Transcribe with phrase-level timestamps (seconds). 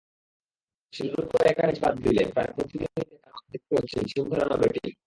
[0.93, 3.03] শুরুর কয়েকটা ম্যাচ বাদ দিলে প্রায় প্রতিদিনই
[3.51, 4.91] দেখতে হচ্ছে ঝিম ধরানো ব্যাটিং।